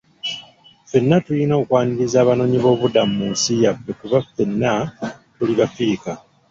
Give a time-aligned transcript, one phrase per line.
[0.83, 4.71] Ffenna tuyina okwaniriza abanoonyiboobubudamu mu nsi yaffe kubanga ffenna
[5.35, 6.11] tuli bafirika.